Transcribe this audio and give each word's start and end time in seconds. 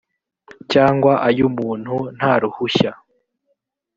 cyangwa 0.71 1.13
ay 1.27 1.37
umuntu 1.49 1.95
nta 2.17 2.33
ruhushya 2.41 2.91